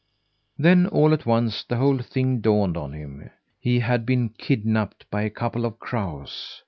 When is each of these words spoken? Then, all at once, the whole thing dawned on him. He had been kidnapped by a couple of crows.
Then, 0.57 0.87
all 0.87 1.13
at 1.13 1.27
once, 1.27 1.63
the 1.63 1.75
whole 1.75 1.99
thing 1.99 2.39
dawned 2.41 2.75
on 2.75 2.91
him. 2.91 3.29
He 3.59 3.81
had 3.81 4.03
been 4.03 4.29
kidnapped 4.29 5.05
by 5.11 5.21
a 5.21 5.29
couple 5.29 5.63
of 5.63 5.77
crows. 5.77 6.59